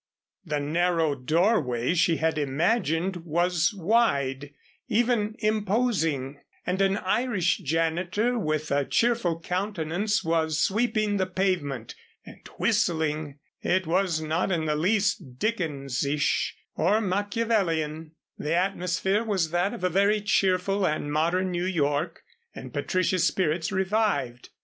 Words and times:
The 0.43 0.59
narrow 0.59 1.13
doorway 1.13 1.93
she 1.93 2.17
had 2.17 2.39
imagined 2.39 3.17
was 3.17 3.71
wide 3.71 4.51
even 4.87 5.35
imposing, 5.37 6.41
and 6.65 6.81
an 6.81 6.97
Irish 6.97 7.59
janitor 7.59 8.39
with 8.39 8.71
a 8.71 8.83
cheerful 8.83 9.39
countenance, 9.39 10.23
was 10.23 10.57
sweeping 10.57 11.17
the 11.17 11.27
pavement 11.27 11.93
and 12.25 12.41
whistling. 12.57 13.37
It 13.61 13.85
was 13.85 14.19
not 14.21 14.51
in 14.51 14.65
the 14.65 14.75
least 14.75 15.37
Dickens 15.37 16.03
ish, 16.03 16.55
or 16.73 16.99
Machiavellian. 16.99 18.13
The 18.39 18.55
atmosphere 18.55 19.23
was 19.23 19.51
that 19.51 19.71
of 19.71 19.83
a 19.83 19.89
very 19.91 20.21
cheerful 20.21 20.83
and 20.83 21.11
modern 21.13 21.51
New 21.51 21.65
York 21.67 22.23
and 22.55 22.73
Patricia's 22.73 23.27
spirits 23.27 23.71
revived. 23.71 24.49